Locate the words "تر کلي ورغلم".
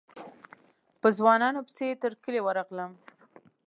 2.01-2.91